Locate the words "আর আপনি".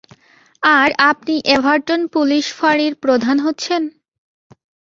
0.63-1.35